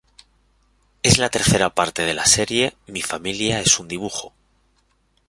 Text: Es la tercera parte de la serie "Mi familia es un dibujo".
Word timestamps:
Es 1.03 1.19
la 1.19 1.29
tercera 1.29 1.75
parte 1.75 2.01
de 2.07 2.15
la 2.15 2.25
serie 2.25 2.75
"Mi 2.87 3.03
familia 3.03 3.59
es 3.61 3.77
un 3.77 3.87
dibujo". 3.87 4.33